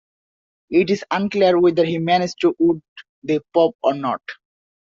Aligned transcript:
It 0.71 0.89
is 0.89 1.03
unclear 1.11 1.59
whether 1.59 1.85
he 1.85 1.99
managed 1.99 2.41
to 2.41 2.55
wound 2.57 2.81
the 3.21 3.43
Pope 3.53 3.77
or 3.83 3.93
not. 3.93 4.23